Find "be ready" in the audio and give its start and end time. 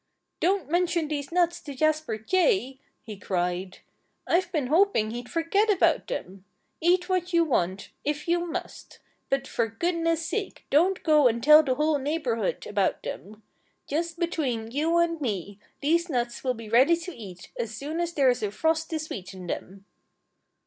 16.55-16.95